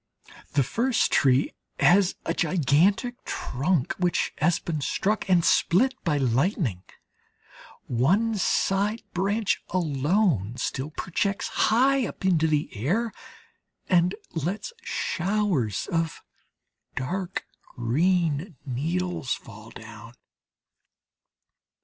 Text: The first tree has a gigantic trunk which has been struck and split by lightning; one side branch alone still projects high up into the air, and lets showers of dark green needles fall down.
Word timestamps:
The 0.53 0.63
first 0.63 1.11
tree 1.11 1.51
has 1.79 2.15
a 2.25 2.33
gigantic 2.33 3.23
trunk 3.23 3.93
which 3.99 4.33
has 4.39 4.57
been 4.57 4.81
struck 4.81 5.29
and 5.29 5.45
split 5.45 5.93
by 6.03 6.17
lightning; 6.17 6.81
one 7.85 8.33
side 8.35 9.03
branch 9.13 9.61
alone 9.69 10.57
still 10.57 10.89
projects 10.89 11.49
high 11.49 12.07
up 12.07 12.25
into 12.25 12.47
the 12.47 12.75
air, 12.75 13.11
and 13.87 14.15
lets 14.31 14.73
showers 14.81 15.87
of 15.91 16.23
dark 16.95 17.45
green 17.75 18.55
needles 18.65 19.35
fall 19.35 19.69
down. 19.69 20.15